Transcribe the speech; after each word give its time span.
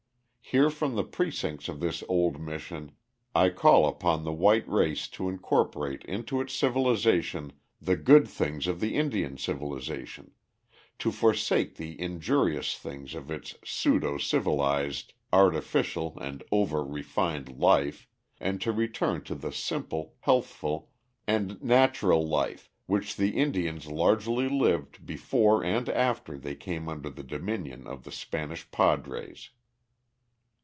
Here 0.43 0.69
from 0.69 0.95
the 0.95 1.05
precincts 1.05 1.69
of 1.69 1.79
this 1.79 2.03
old 2.09 2.37
mission, 2.37 2.91
I 3.33 3.51
call 3.51 3.87
upon 3.87 4.25
the 4.25 4.33
white 4.33 4.67
race 4.67 5.07
to 5.11 5.29
incorporate 5.29 6.03
into 6.03 6.41
its 6.41 6.53
civilization 6.53 7.53
the 7.81 7.95
good 7.95 8.27
things 8.27 8.67
of 8.67 8.81
the 8.81 8.95
Indian 8.97 9.37
civilization; 9.37 10.31
to 10.99 11.09
forsake 11.09 11.77
the 11.77 11.97
injurious 12.01 12.75
things 12.77 13.15
of 13.15 13.31
its 13.31 13.55
pseudo 13.63 14.17
civilized, 14.17 15.13
artificial, 15.31 16.17
and 16.19 16.43
over 16.51 16.83
refined 16.83 17.57
life, 17.57 18.05
and 18.37 18.59
to 18.59 18.73
return 18.73 19.23
to 19.23 19.35
the 19.35 19.53
simple, 19.53 20.15
healthful, 20.19 20.89
and 21.25 21.63
natural 21.63 22.27
life 22.27 22.69
which 22.87 23.15
the 23.15 23.37
Indians 23.37 23.87
largely 23.87 24.49
lived 24.49 25.05
before 25.05 25.63
and 25.63 25.87
after 25.87 26.37
they 26.37 26.55
came 26.55 26.89
under 26.89 27.09
the 27.09 27.23
dominion 27.23 27.87
of 27.87 28.03
the 28.03 28.11
Spanish 28.11 28.69
padres. 28.71 29.51